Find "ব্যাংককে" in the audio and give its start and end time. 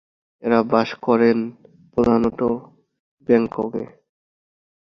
3.29-3.83